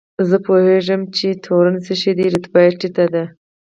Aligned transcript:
زه 0.29 0.37
پوهېږم 0.45 1.01
چې 1.15 1.27
تورن 1.45 1.75
څه 1.85 1.93
شی 2.01 2.11
دی، 2.17 2.25
رتبه 2.33 2.59
یې 2.65 2.71
ټیټه 2.79 3.05
ده. 3.13 3.23